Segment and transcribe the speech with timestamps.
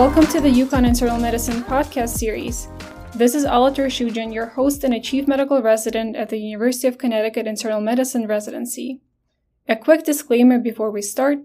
[0.00, 2.68] Welcome to the UConn Internal Medicine podcast series.
[3.14, 6.96] This is Alatur Shujan, your host and a chief medical resident at the University of
[6.96, 9.02] Connecticut Internal Medicine residency.
[9.68, 11.40] A quick disclaimer before we start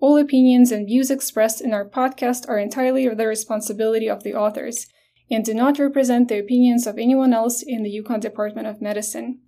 [0.00, 4.86] all opinions and views expressed in our podcast are entirely the responsibility of the authors
[5.30, 9.40] and do not represent the opinions of anyone else in the UConn Department of Medicine.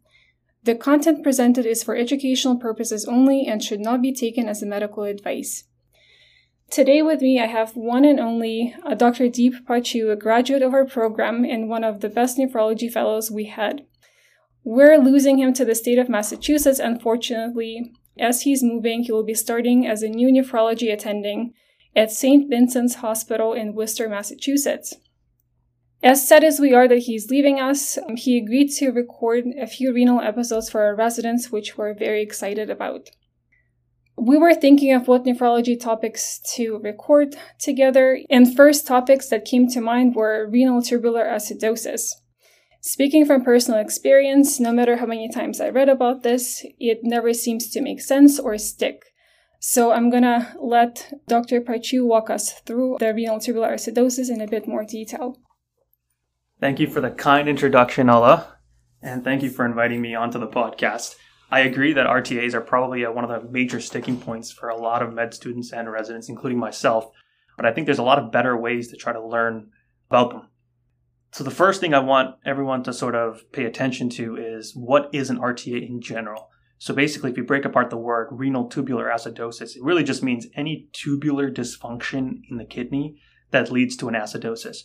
[0.64, 5.04] The content presented is for educational purposes only and should not be taken as medical
[5.04, 5.64] advice.
[6.70, 9.28] Today with me, I have one and only uh, Dr.
[9.28, 13.46] Deep Pachu, a graduate of our program and one of the best nephrology fellows we
[13.46, 13.84] had.
[14.62, 17.92] We're losing him to the state of Massachusetts, unfortunately.
[18.20, 21.54] As he's moving, he will be starting as a new nephrology attending
[21.96, 22.48] at St.
[22.48, 24.94] Vincent's Hospital in Worcester, Massachusetts.
[26.04, 29.92] As sad as we are that he's leaving us, he agreed to record a few
[29.92, 33.10] renal episodes for our residents, which we're very excited about.
[34.20, 39.66] We were thinking of what nephrology topics to record together, and first topics that came
[39.68, 42.16] to mind were renal tubular acidosis.
[42.82, 47.32] Speaking from personal experience, no matter how many times I read about this, it never
[47.32, 49.04] seems to make sense or stick.
[49.58, 51.62] So I'm gonna let Dr.
[51.62, 55.38] Pachu walk us through the renal tubular acidosis in a bit more detail.
[56.60, 58.58] Thank you for the kind introduction, Allah,
[59.00, 61.16] and thank you for inviting me onto the podcast.
[61.50, 64.76] I agree that RTAs are probably uh, one of the major sticking points for a
[64.76, 67.10] lot of med students and residents, including myself,
[67.56, 69.70] but I think there's a lot of better ways to try to learn
[70.08, 70.48] about them.
[71.32, 75.10] So, the first thing I want everyone to sort of pay attention to is what
[75.12, 76.50] is an RTA in general?
[76.78, 80.46] So, basically, if you break apart the word renal tubular acidosis, it really just means
[80.54, 84.84] any tubular dysfunction in the kidney that leads to an acidosis.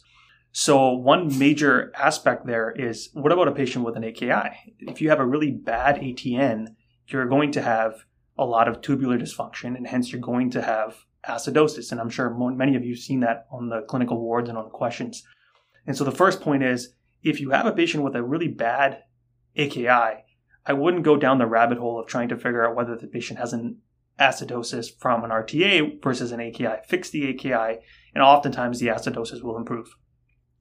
[0.58, 4.73] So one major aspect there is what about a patient with an AKI?
[4.80, 6.67] If you have a really bad ATN,
[7.08, 8.05] you're going to have
[8.38, 10.95] a lot of tubular dysfunction and hence you're going to have
[11.27, 11.92] acidosis.
[11.92, 14.64] And I'm sure many of you have seen that on the clinical wards and on
[14.64, 15.26] the questions.
[15.86, 19.04] And so the first point is if you have a patient with a really bad
[19.58, 20.23] AKI,
[20.65, 23.39] I wouldn't go down the rabbit hole of trying to figure out whether the patient
[23.39, 23.82] has an
[24.21, 26.77] acidosis from an RTA versus an AKI.
[26.88, 27.80] Fix the AKI,
[28.14, 29.98] and oftentimes the acidosis will improve.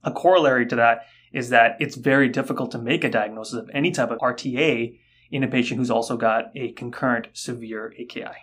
[0.05, 3.91] A corollary to that is that it's very difficult to make a diagnosis of any
[3.91, 4.97] type of RTA
[5.31, 8.37] in a patient who's also got a concurrent severe AKI.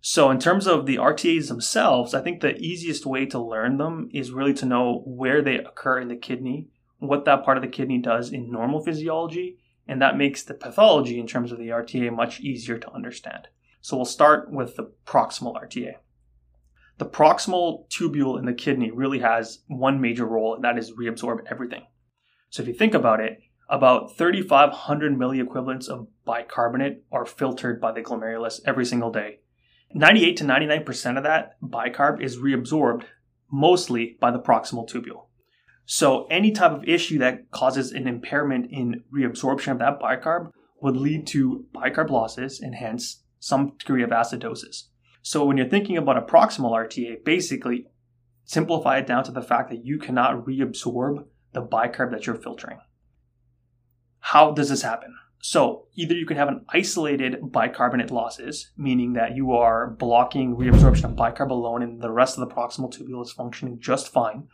[0.00, 4.08] So, in terms of the RTAs themselves, I think the easiest way to learn them
[4.12, 7.68] is really to know where they occur in the kidney, what that part of the
[7.68, 9.58] kidney does in normal physiology,
[9.88, 13.48] and that makes the pathology in terms of the RTA much easier to understand.
[13.80, 15.94] So, we'll start with the proximal RTA.
[16.98, 21.40] The proximal tubule in the kidney really has one major role, and that is reabsorb
[21.50, 21.86] everything.
[22.48, 28.00] So if you think about it, about 3,500 milliequivalents of bicarbonate are filtered by the
[28.00, 29.40] glomerulus every single day.
[29.92, 33.04] 98 to 99% of that bicarb is reabsorbed
[33.50, 35.26] mostly by the proximal tubule.
[35.84, 40.96] So any type of issue that causes an impairment in reabsorption of that bicarb would
[40.96, 44.84] lead to bicarb losses and hence some degree of acidosis.
[45.26, 47.88] So when you're thinking about a proximal RTA, basically
[48.44, 52.78] simplify it down to the fact that you cannot reabsorb the bicarb that you're filtering.
[54.20, 55.16] How does this happen?
[55.40, 61.06] So either you can have an isolated bicarbonate losses, meaning that you are blocking reabsorption
[61.06, 64.46] of bicarb alone and the rest of the proximal tubule is functioning just fine.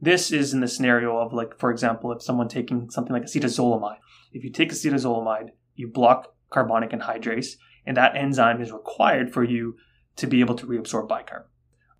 [0.00, 3.98] This is in the scenario of like, for example, if someone taking something like acetazolamide.
[4.32, 9.74] If you take acetazolamide, you block carbonic anhydrase, and that enzyme is required for you
[10.16, 11.44] to be able to reabsorb bicarb.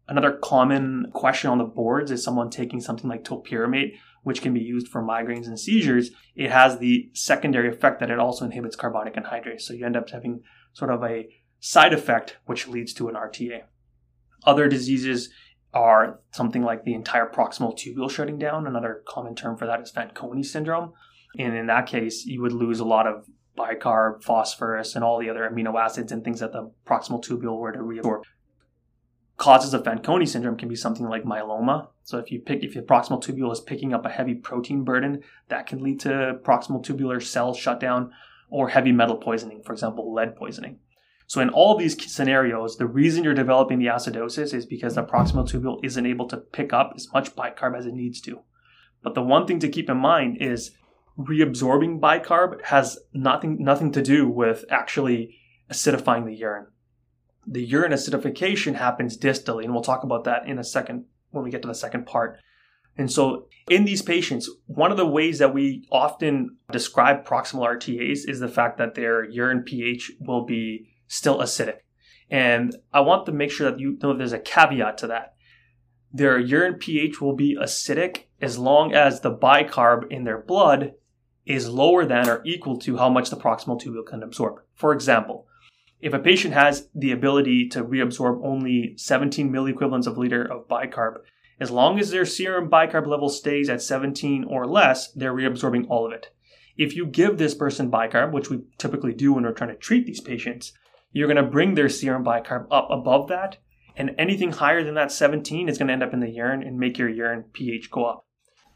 [0.08, 3.94] Another common question on the boards is someone taking something like topiramate,
[4.24, 6.10] which can be used for migraines and seizures.
[6.34, 9.62] It has the secondary effect that it also inhibits carbonic anhydrase.
[9.62, 11.28] So you end up having sort of a
[11.60, 13.62] side effect, which leads to an RTA.
[14.44, 15.30] Other diseases
[15.72, 18.66] are something like the entire proximal tubule shutting down.
[18.66, 20.92] Another common term for that is Fanconi syndrome.
[21.38, 23.26] And in that case, you would lose a lot of
[23.60, 27.72] bicarb, phosphorus, and all the other amino acids and things that the proximal tubule were
[27.72, 28.22] to reabsorb.
[29.36, 31.88] Causes of Fanconi syndrome can be something like myeloma.
[32.04, 35.22] So if you pick, if your proximal tubule is picking up a heavy protein burden,
[35.48, 38.12] that can lead to proximal tubular cell shutdown
[38.50, 40.78] or heavy metal poisoning, for example, lead poisoning.
[41.26, 45.48] So in all these scenarios, the reason you're developing the acidosis is because the proximal
[45.48, 48.40] tubule isn't able to pick up as much bicarb as it needs to.
[49.02, 50.72] But the one thing to keep in mind is
[51.18, 55.36] reabsorbing bicarb has nothing nothing to do with actually
[55.70, 56.66] acidifying the urine.
[57.46, 61.50] The urine acidification happens distally, and we'll talk about that in a second when we
[61.50, 62.38] get to the second part.
[62.96, 68.28] And so, in these patients, one of the ways that we often describe proximal RTAs
[68.28, 71.78] is the fact that their urine pH will be still acidic.
[72.30, 75.34] And I want to make sure that you know there's a caveat to that.
[76.12, 80.92] Their urine pH will be acidic as long as the bicarb in their blood
[81.46, 84.60] is lower than or equal to how much the proximal tubule can absorb.
[84.74, 85.46] For example,
[86.00, 91.18] if a patient has the ability to reabsorb only 17 milliequivalents of liter of bicarb,
[91.58, 96.06] as long as their serum bicarb level stays at 17 or less, they're reabsorbing all
[96.06, 96.32] of it.
[96.76, 100.06] If you give this person bicarb, which we typically do when we're trying to treat
[100.06, 100.72] these patients,
[101.12, 103.58] you're going to bring their serum bicarb up above that,
[103.96, 106.78] and anything higher than that 17 is going to end up in the urine and
[106.78, 108.24] make your urine pH go up.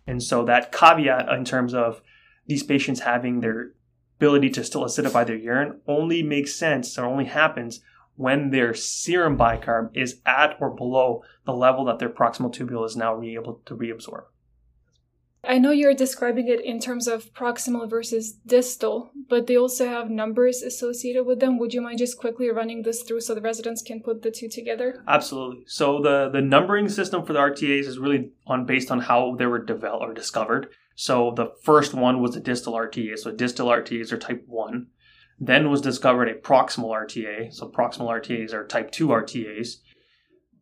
[0.07, 2.03] And so that caveat in terms of
[2.47, 3.73] these patients having their
[4.19, 7.81] ability to still acidify their urine only makes sense or only happens
[8.17, 12.97] when their serum bicarb is at or below the level that their proximal tubule is
[12.97, 14.25] now able to reabsorb.
[15.47, 20.09] I know you're describing it in terms of proximal versus distal, but they also have
[20.09, 21.59] numbers associated with them.
[21.59, 24.49] Would you mind just quickly running this through so the residents can put the two
[24.49, 25.03] together?
[25.07, 25.65] Absolutely.
[25.67, 29.47] So the the numbering system for the RTAs is really on based on how they
[29.47, 30.69] were developed or discovered.
[30.95, 33.19] So the first one was a distal RTA.
[33.19, 34.87] So distal RTAs are type 1.
[35.41, 37.53] Then was discovered a proximal RTA.
[37.53, 39.77] So proximal RTAs are type 2 RTAs.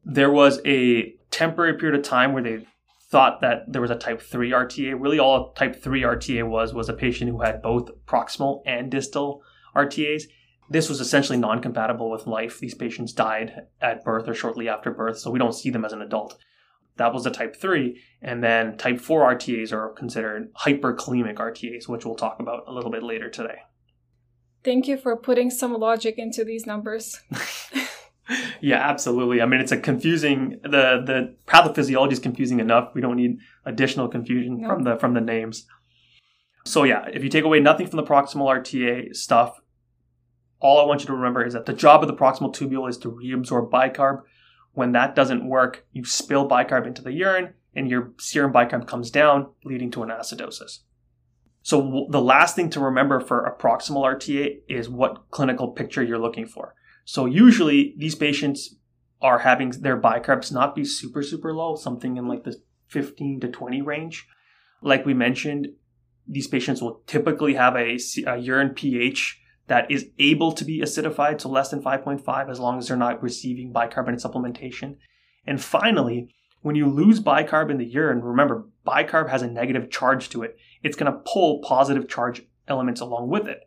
[0.05, 2.67] There was a temporary period of time where they
[3.11, 4.95] thought that there was a type 3 RTA.
[4.99, 9.43] Really, all type 3 RTA was was a patient who had both proximal and distal
[9.77, 10.25] RTAs.
[10.71, 12.59] This was essentially non compatible with life.
[12.59, 15.93] These patients died at birth or shortly after birth, so we don't see them as
[15.93, 16.39] an adult.
[16.97, 18.01] That was the type 3.
[18.21, 22.91] And then type 4 RTAs are considered hyperkalemic RTAs, which we'll talk about a little
[22.91, 23.61] bit later today.
[24.65, 27.21] Thank you for putting some logic into these numbers.
[28.61, 29.41] yeah, absolutely.
[29.43, 30.61] I mean, it's a confusing.
[30.63, 32.91] the The pathophysiology is confusing enough.
[32.95, 34.69] We don't need additional confusion no.
[34.69, 35.67] from the from the names.
[36.65, 39.61] So yeah, if you take away nothing from the proximal RTA stuff,
[40.61, 42.97] all I want you to remember is that the job of the proximal tubule is
[42.99, 44.23] to reabsorb bicarb
[44.73, 49.11] when that doesn't work, you spill bicarb into the urine and your serum bicarb comes
[49.11, 50.81] down, leading to an acidosis.
[51.63, 56.19] So the last thing to remember for a proximal RTA is what clinical picture you're
[56.19, 56.75] looking for.
[57.05, 58.77] So usually these patients
[59.21, 63.49] are having their bicarbs not be super, super low, something in like the 15 to
[63.49, 64.27] 20 range.
[64.83, 65.69] Like we mentioned,
[66.27, 71.39] these patients will typically have a, a urine pH that is able to be acidified
[71.39, 74.97] to less than 5.5 as long as they're not receiving bicarbonate supplementation.
[75.47, 80.29] And finally, when you lose bicarb in the urine, remember, bicarb has a negative charge
[80.31, 80.57] to it.
[80.83, 83.61] It's going to pull positive charge elements along with it.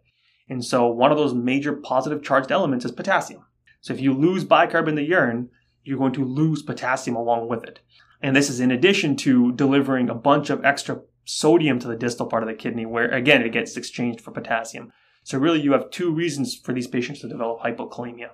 [0.48, 3.46] And so one of those major positive charged elements is potassium.
[3.82, 5.50] So if you lose bicarb in the urine,
[5.84, 7.80] you're going to lose potassium along with it.
[8.22, 12.28] And this is in addition to delivering a bunch of extra sodium to the distal
[12.28, 14.92] part of the kidney, where again, it gets exchanged for potassium.
[15.26, 18.30] So really, you have two reasons for these patients to develop hypokalemia.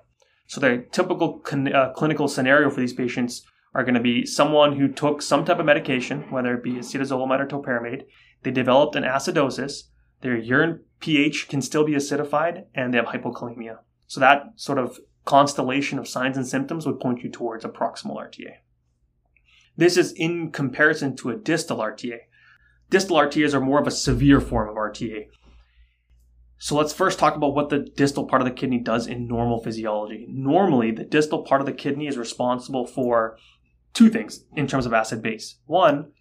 [0.46, 4.76] So the typical con- uh, clinical scenario for these patients are going to be someone
[4.76, 8.02] who took some type of medication, whether it be acetazolamide or topiramate.
[8.42, 9.84] They developed an acidosis.
[10.20, 13.78] Their urine pH can still be acidified, and they have hypokalemia.
[14.06, 18.18] So that sort of constellation of signs and symptoms would point you towards a proximal
[18.18, 18.56] RTA.
[19.78, 22.18] This is in comparison to a distal RTA.
[22.90, 25.28] Distal RTAs are more of a severe form of RTA.
[26.62, 29.60] So let's first talk about what the distal part of the kidney does in normal
[29.60, 30.26] physiology.
[30.28, 33.36] Normally, the distal part of the kidney is responsible for
[33.92, 35.56] two things in terms of acid base.
[35.66, 36.12] One,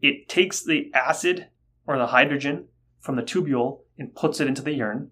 [0.00, 1.48] it takes the acid
[1.86, 5.10] or the hydrogen from the tubule and puts it into the urine,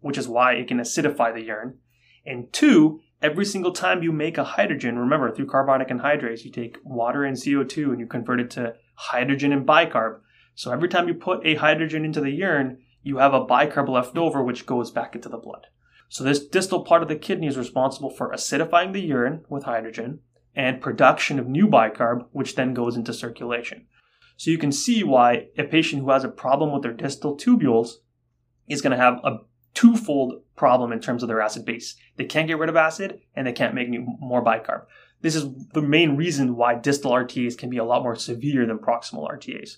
[0.00, 1.76] which is why it can acidify the urine.
[2.24, 6.78] And two, every single time you make a hydrogen, remember through carbonic anhydrase, you take
[6.82, 10.20] water and CO2 and you convert it to hydrogen and bicarb.
[10.54, 14.16] So every time you put a hydrogen into the urine, you have a bicarb left
[14.16, 15.66] over which goes back into the blood.
[16.08, 20.20] So this distal part of the kidney is responsible for acidifying the urine with hydrogen
[20.54, 23.86] and production of new bicarb, which then goes into circulation.
[24.36, 27.96] So you can see why a patient who has a problem with their distal tubules
[28.68, 29.38] is going to have a
[29.74, 31.94] twofold problem in terms of their acid base.
[32.16, 34.86] They can't get rid of acid and they can't make new, more bicarb.
[35.20, 38.78] This is the main reason why distal RTAs can be a lot more severe than
[38.78, 39.76] proximal RTAs.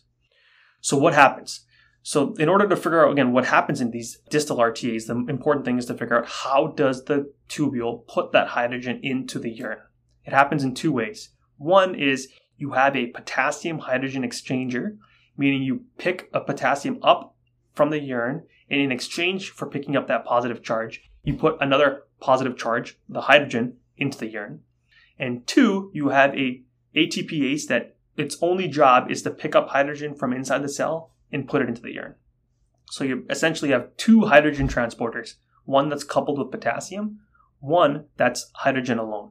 [0.80, 1.66] So what happens?
[2.02, 5.64] So in order to figure out again what happens in these distal RTAs, the important
[5.64, 9.78] thing is to figure out how does the tubule put that hydrogen into the urine.
[10.24, 11.30] It happens in two ways.
[11.58, 14.98] One is you have a potassium hydrogen exchanger,
[15.36, 17.36] meaning you pick a potassium up
[17.72, 18.42] from the urine
[18.72, 23.22] and in exchange for picking up that positive charge, you put another positive charge, the
[23.22, 24.60] hydrogen, into the urine.
[25.18, 26.62] And two, you have a
[26.96, 31.48] ATPase that its only job is to pick up hydrogen from inside the cell and
[31.48, 32.14] put it into the urine.
[32.90, 35.34] So you essentially have two hydrogen transporters,
[35.64, 37.20] one that's coupled with potassium,
[37.62, 39.30] One, that's hydrogen alone.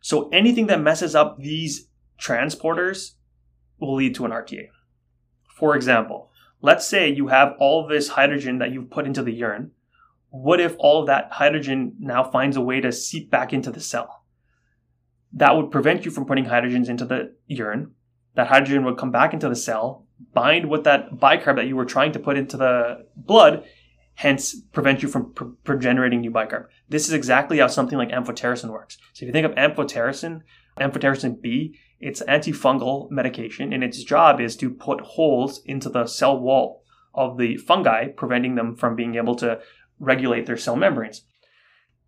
[0.00, 1.88] So anything that messes up these
[2.20, 3.14] transporters
[3.80, 4.68] will lead to an RTA.
[5.52, 6.30] For example,
[6.62, 9.72] let's say you have all this hydrogen that you've put into the urine.
[10.30, 14.24] What if all that hydrogen now finds a way to seep back into the cell?
[15.32, 17.94] That would prevent you from putting hydrogens into the urine.
[18.36, 21.84] That hydrogen would come back into the cell, bind with that bicarb that you were
[21.84, 23.64] trying to put into the blood,
[24.14, 26.66] hence prevent you from pr- pr- generating new bicarb.
[26.88, 28.96] This is exactly how something like amphotericin works.
[29.12, 30.42] So if you think of amphotericin,
[30.78, 36.38] amphotericin B, it's antifungal medication, and its job is to put holes into the cell
[36.38, 36.82] wall
[37.14, 39.60] of the fungi, preventing them from being able to
[39.98, 41.22] regulate their cell membranes.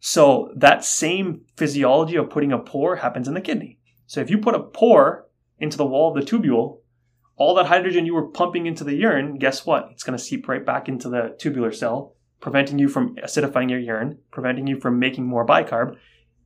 [0.00, 3.78] So that same physiology of putting a pore happens in the kidney.
[4.06, 5.26] So if you put a pore
[5.58, 6.78] into the wall of the tubule,
[7.36, 9.88] all that hydrogen you were pumping into the urine, guess what?
[9.92, 13.78] It's going to seep right back into the tubular cell, preventing you from acidifying your
[13.78, 15.96] urine, preventing you from making more bicarb.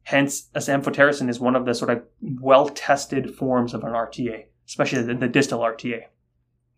[0.03, 5.15] Hence, amphotericin is one of the sort of well-tested forms of an RTA, especially the,
[5.15, 6.05] the distal RTA.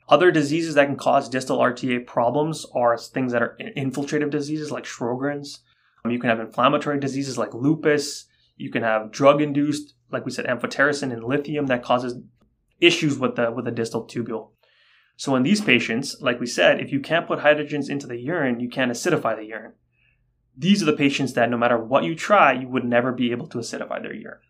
[0.09, 4.85] Other diseases that can cause distal RTA problems are things that are infiltrative diseases like
[4.85, 5.61] Sjogren's.
[6.04, 8.26] Um, you can have inflammatory diseases like lupus.
[8.57, 12.21] You can have drug-induced, like we said, amphotericin and lithium that causes
[12.83, 14.51] issues with the with the distal tubule.
[15.17, 18.61] So in these patients, like we said, if you can't put hydrogens into the urine,
[18.61, 19.75] you can't acidify the urine.
[20.57, 23.47] These are the patients that no matter what you try, you would never be able
[23.49, 24.41] to acidify their urine.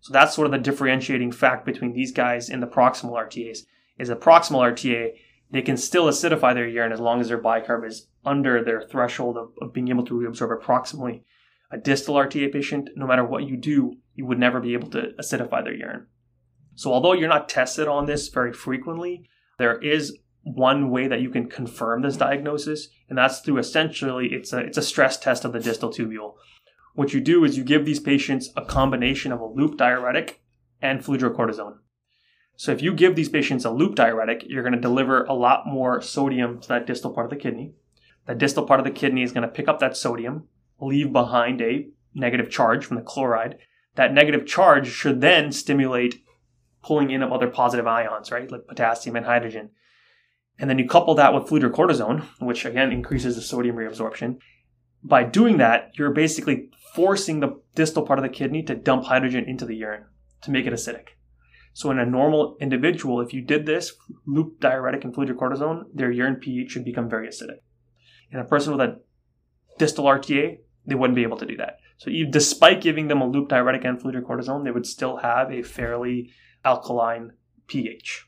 [0.00, 3.60] So that's sort of the differentiating fact between these guys and the proximal RTAs.
[3.98, 5.12] Is a proximal RTA,
[5.50, 9.36] they can still acidify their urine as long as their bicarb is under their threshold
[9.36, 11.22] of, of being able to reabsorb it proximally.
[11.70, 15.12] A distal RTA patient, no matter what you do, you would never be able to
[15.20, 16.06] acidify their urine.
[16.74, 21.30] So although you're not tested on this very frequently, there is one way that you
[21.30, 25.52] can confirm this diagnosis, and that's through essentially it's a it's a stress test of
[25.52, 26.34] the distal tubule.
[26.94, 30.42] What you do is you give these patients a combination of a loop diuretic
[30.80, 31.76] and fludrocortisone.
[32.56, 35.66] So if you give these patients a loop diuretic, you're going to deliver a lot
[35.66, 37.72] more sodium to that distal part of the kidney.
[38.26, 40.48] That distal part of the kidney is going to pick up that sodium,
[40.80, 43.58] leave behind a negative charge from the chloride.
[43.94, 46.21] That negative charge should then stimulate
[46.82, 49.70] pulling in of other positive ions, right, like potassium and hydrogen.
[50.58, 54.38] And then you couple that with fludrocortisone, which again increases the sodium reabsorption.
[55.02, 59.44] By doing that, you're basically forcing the distal part of the kidney to dump hydrogen
[59.46, 60.04] into the urine
[60.42, 61.08] to make it acidic.
[61.72, 63.94] So in a normal individual, if you did this,
[64.26, 67.60] loop diuretic and fludrocortisone, their urine pH should become very acidic.
[68.30, 69.00] In a person with a
[69.78, 71.78] distal RTA, they wouldn't be able to do that.
[71.96, 76.30] So despite giving them a loop diuretic and fludrocortisone, they would still have a fairly
[76.64, 77.32] alkaline
[77.66, 78.26] pH.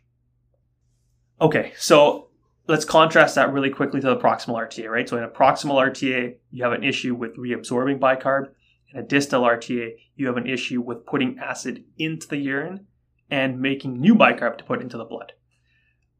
[1.40, 2.28] Okay, so
[2.66, 5.08] let's contrast that really quickly to the proximal RTA, right?
[5.08, 8.48] So in a proximal RTA, you have an issue with reabsorbing bicarb.
[8.92, 12.86] In a distal RTA, you have an issue with putting acid into the urine
[13.30, 15.32] and making new bicarb to put into the blood.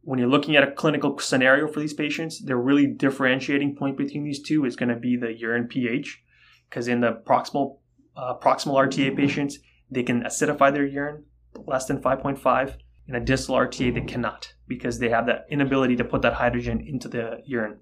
[0.02, 4.24] When you're looking at a clinical scenario for these patients, the really differentiating point between
[4.24, 6.22] these two is going to be the urine pH,
[6.68, 7.78] because in the proximal
[8.16, 9.58] uh, proximal RTA patients,
[9.90, 11.24] they can acidify their urine
[11.66, 12.76] less than 5.5.
[13.06, 16.80] In a distal RTA, they cannot because they have that inability to put that hydrogen
[16.86, 17.78] into the urine.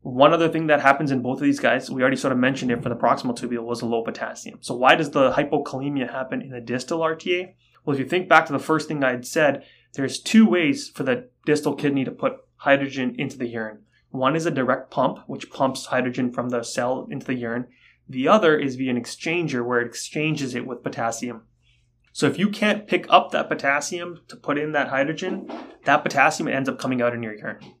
[0.00, 2.70] One other thing that happens in both of these guys, we already sort of mentioned
[2.70, 4.58] it for the proximal tubule, was a low potassium.
[4.60, 7.54] So why does the hypokalemia happen in the distal RTA?
[7.84, 10.88] Well, if you think back to the first thing I had said, there's two ways
[10.88, 13.80] for the distal kidney to put hydrogen into the urine.
[14.10, 17.66] One is a direct pump, which pumps hydrogen from the cell into the urine.
[18.08, 21.42] The other is via an exchanger, where it exchanges it with potassium.
[22.16, 25.52] So if you can't pick up that potassium to put in that hydrogen,
[25.84, 27.74] that potassium ends up coming out in your urine.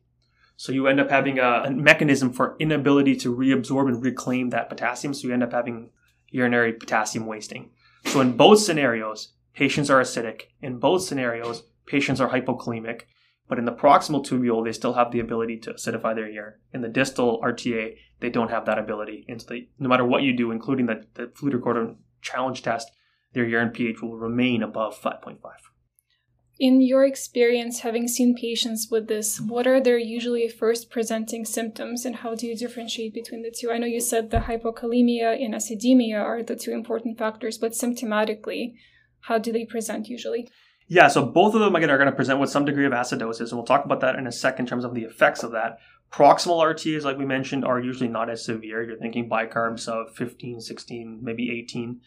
[0.56, 4.68] So you end up having a, a mechanism for inability to reabsorb and reclaim that
[4.68, 5.14] potassium.
[5.14, 5.88] So you end up having
[6.28, 7.70] urinary potassium wasting.
[8.04, 10.48] So in both scenarios, patients are acidic.
[10.60, 13.04] In both scenarios, patients are hypokalemic.
[13.48, 16.58] But in the proximal tubule, they still have the ability to acidify their urine.
[16.74, 19.24] In the distal RTA, they don't have that ability.
[19.30, 22.90] And so they, no matter what you do, including the, the fludrocortisone challenge test,
[23.36, 25.36] their urine pH will remain above 5.5.
[26.58, 32.06] In your experience, having seen patients with this, what are their usually first presenting symptoms
[32.06, 33.70] and how do you differentiate between the two?
[33.70, 38.72] I know you said the hypokalemia and acidemia are the two important factors, but symptomatically,
[39.20, 40.48] how do they present usually?
[40.88, 43.50] Yeah, so both of them again are going to present with some degree of acidosis,
[43.50, 45.78] and we'll talk about that in a second in terms of the effects of that.
[46.10, 48.82] Proximal RTAs, like we mentioned, are usually not as severe.
[48.82, 52.00] You're thinking bicarbs of 15, 16, maybe 18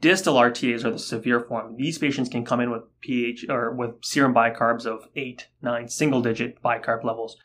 [0.00, 1.76] Distal RTAs are the severe form.
[1.76, 6.20] These patients can come in with pH or with serum bicarbs of 8, 9, single
[6.20, 7.36] digit bicarb levels.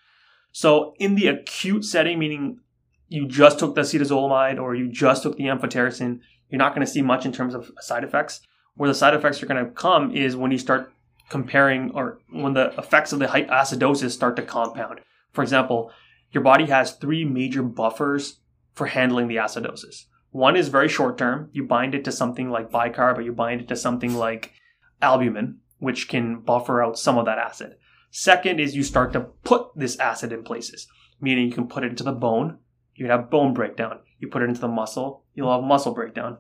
[0.52, 2.60] So in the acute setting, meaning
[3.08, 6.92] you just took the acetazolamide or you just took the amphotericin, you're not going to
[6.92, 8.42] see much in terms of side effects.
[8.76, 10.92] Where the side effects are going to come is when you start
[11.30, 15.00] comparing or when the effects of the acidosis start to compound.
[15.32, 15.92] For example,
[16.32, 18.40] your body has three major buffers
[18.74, 20.06] for handling the acidosis.
[20.32, 21.50] One is very short term.
[21.52, 24.54] You bind it to something like bicarb or you bind it to something like
[25.02, 27.76] albumin, which can buffer out some of that acid.
[28.12, 30.88] Second is you start to put this acid in places,
[31.22, 32.58] meaning you can put it into the bone,
[32.96, 34.00] you can have bone breakdown.
[34.20, 36.38] You put it into the muscle, you'll have muscle breakdown.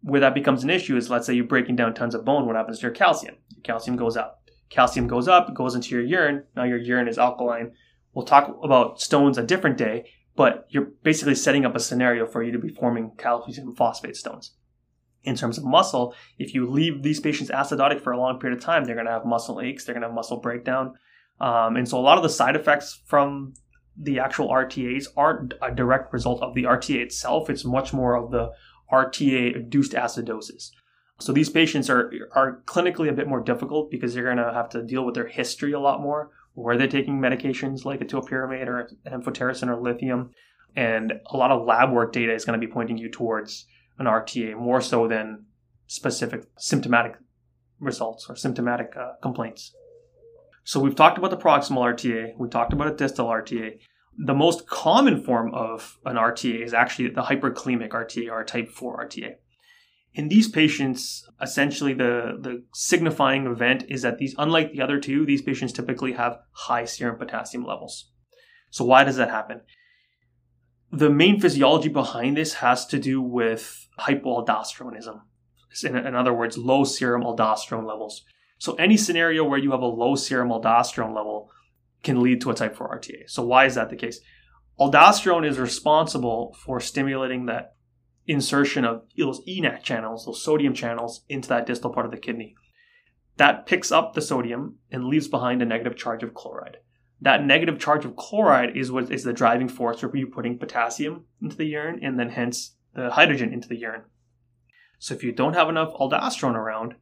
[0.00, 2.56] Where that becomes an issue is let's say you're breaking down tons of bone, what
[2.56, 3.36] happens to your calcium?
[3.50, 4.42] Your calcium goes up.
[4.70, 6.44] Calcium goes up, it goes into your urine.
[6.56, 7.72] Now your urine is alkaline.
[8.12, 12.44] We'll talk about stones a different day, but you're basically setting up a scenario for
[12.44, 14.52] you to be forming calcium phosphate stones.
[15.24, 18.64] In terms of muscle, if you leave these patients acidotic for a long period of
[18.64, 20.94] time, they're going to have muscle aches, they're going to have muscle breakdown.
[21.40, 23.54] Um, and so a lot of the side effects from
[23.96, 27.50] the actual RTAs aren't a direct result of the RTA itself.
[27.50, 28.52] It's much more of the
[28.92, 30.70] RTA induced acidosis.
[31.18, 34.68] So these patients are are clinically a bit more difficult because you're going to have
[34.68, 36.30] to deal with their history a lot more.
[36.58, 40.30] Where they're taking medications like a topiramate or amphotericin or lithium,
[40.74, 43.66] and a lot of lab work data is going to be pointing you towards
[43.98, 45.44] an RTA more so than
[45.86, 47.14] specific symptomatic
[47.80, 49.72] results or symptomatic uh, complaints.
[50.64, 53.78] So we've talked about the proximal RTA, we talked about a distal RTA.
[54.18, 59.06] The most common form of an RTA is actually the hyperkalemic RTA or type 4
[59.06, 59.34] RTA.
[60.14, 65.24] In these patients, essentially the, the signifying event is that these, unlike the other two,
[65.24, 68.10] these patients typically have high serum potassium levels.
[68.70, 69.60] So why does that happen?
[70.90, 75.20] The main physiology behind this has to do with hypoaldosteronism.
[75.84, 78.24] In, in other words, low serum aldosterone levels.
[78.58, 81.50] So any scenario where you have a low serum aldosterone level
[82.02, 83.28] can lead to a type 4 RTA.
[83.28, 84.20] So why is that the case?
[84.80, 87.74] Aldosterone is responsible for stimulating that
[88.28, 92.54] insertion of those ENaC channels, those sodium channels, into that distal part of the kidney.
[93.38, 96.76] That picks up the sodium and leaves behind a negative charge of chloride.
[97.20, 101.24] That negative charge of chloride is what is the driving force for you putting potassium
[101.42, 104.02] into the urine and then hence the hydrogen into the urine.
[104.98, 106.94] So if you don't have enough aldosterone around,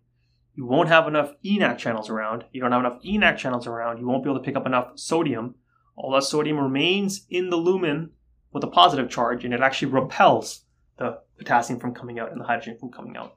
[0.54, 2.44] you won't have enough ENaC channels around.
[2.52, 3.98] You don't have enough ENaC channels around.
[3.98, 5.56] You won't be able to pick up enough sodium.
[5.96, 8.10] All that sodium remains in the lumen
[8.52, 10.62] with a positive charge, and it actually repels
[10.98, 13.36] the potassium from coming out and the hydrogen from coming out.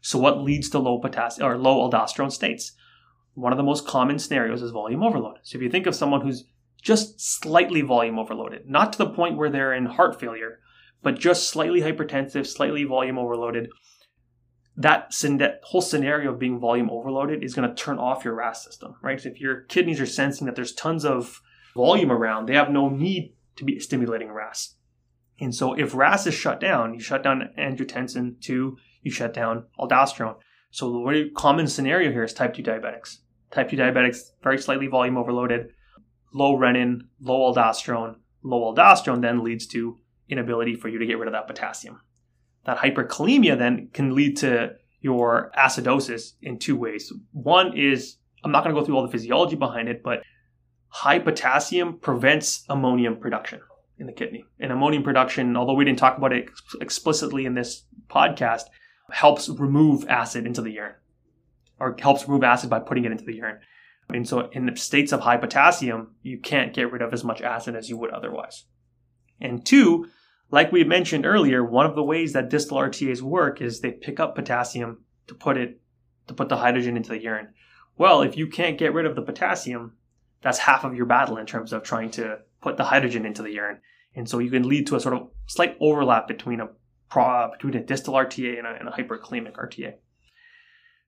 [0.00, 2.72] So, what leads to low potassium or low aldosterone states?
[3.34, 5.38] One of the most common scenarios is volume overload.
[5.42, 6.44] So, if you think of someone who's
[6.82, 10.60] just slightly volume overloaded, not to the point where they're in heart failure,
[11.02, 13.68] but just slightly hypertensive, slightly volume overloaded,
[14.76, 15.12] that,
[15.64, 19.20] whole scenario of being volume overloaded is going to turn off your RAS system, right?
[19.20, 21.40] So if your kidneys are sensing that there's tons of
[21.74, 24.75] volume around, they have no need to be stimulating RAS.
[25.40, 29.64] And so if RAS is shut down, you shut down angiotensin 2, you shut down
[29.78, 30.36] aldosterone.
[30.70, 33.18] So the very common scenario here is type 2 diabetics.
[33.50, 35.68] Type 2 diabetics, very slightly volume overloaded,
[36.32, 38.16] low renin, low aldosterone.
[38.42, 42.00] Low aldosterone then leads to inability for you to get rid of that potassium
[42.66, 47.12] that hyperkalemia then can lead to your acidosis in two ways.
[47.32, 50.22] One is, I'm not going to go through all the physiology behind it, but
[50.88, 53.60] high potassium prevents ammonium production
[53.98, 54.44] in the kidney.
[54.60, 56.48] And ammonium production, although we didn't talk about it
[56.80, 58.64] explicitly in this podcast,
[59.10, 60.94] helps remove acid into the urine
[61.78, 63.58] or helps remove acid by putting it into the urine.
[64.08, 67.74] And so in states of high potassium, you can't get rid of as much acid
[67.74, 68.64] as you would otherwise.
[69.40, 70.08] And two,
[70.50, 74.20] like we mentioned earlier, one of the ways that distal RTAs work is they pick
[74.20, 75.80] up potassium to put it
[76.28, 77.48] to put the hydrogen into the urine.
[77.98, 79.96] Well, if you can't get rid of the potassium,
[80.42, 83.52] that's half of your battle in terms of trying to put the hydrogen into the
[83.52, 83.78] urine.
[84.16, 86.68] And so you can lead to a sort of slight overlap between a
[87.52, 89.94] between a distal RTA and a, and a hyperkalemic RTA.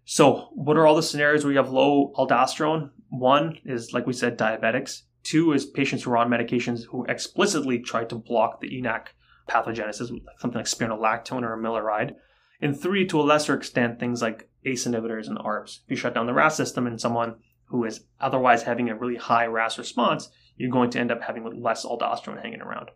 [0.04, 2.90] So, what are all the scenarios where you have low aldosterone?
[3.10, 5.02] One is, like we said, diabetics.
[5.24, 9.08] Two is patients who are on medications who explicitly try to block the ENaC
[9.50, 12.14] pathogenesis, something like spironolactone or amiloride.
[12.60, 15.80] And three, to a lesser extent, things like ACE inhibitors and ARBs.
[15.84, 19.16] If you shut down the RAS system in someone who is otherwise having a really
[19.16, 22.90] high RAS response, you're going to end up having less aldosterone hanging around.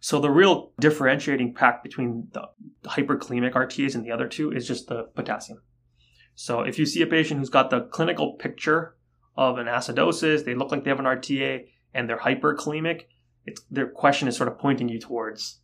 [0.00, 2.42] So the real differentiating pack between the
[2.84, 5.62] hyperkalemic RTAs and the other two is just the potassium.
[6.34, 8.96] So if you see a patient who's got the clinical picture
[9.36, 13.02] of an acidosis, they look like they have an RTA, and they're hyperkalemic,
[13.70, 15.60] their question is sort of pointing you towards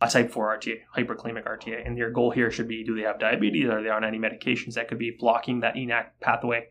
[0.00, 1.86] a type 4 RTA, hyperkalemic RTA.
[1.86, 3.68] And your goal here should be do they have diabetes?
[3.68, 6.68] Are they on any medications that could be blocking that ENaC pathway?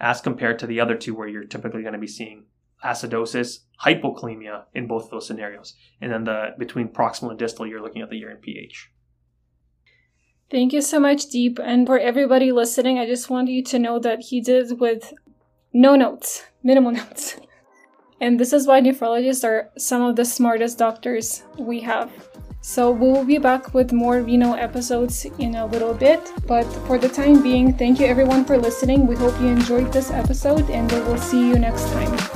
[0.00, 2.46] As compared to the other two, where you're typically going to be seeing
[2.84, 5.74] acidosis, hypokalemia in both of those scenarios.
[6.00, 8.90] And then the between proximal and distal, you're looking at the urine pH.
[10.50, 11.58] Thank you so much, Deep.
[11.58, 15.12] And for everybody listening, I just want you to know that he did with
[15.72, 17.36] no notes, minimal notes.
[18.20, 22.10] And this is why nephrologists are some of the smartest doctors we have.
[22.60, 26.20] So we will be back with more Renal episodes in a little bit.
[26.46, 29.06] But for the time being, thank you everyone for listening.
[29.06, 32.33] We hope you enjoyed this episode and we will see you next time.